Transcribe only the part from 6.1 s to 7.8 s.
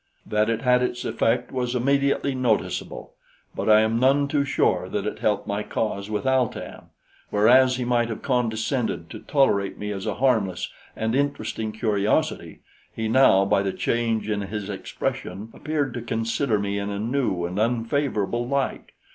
Al tan. Whereas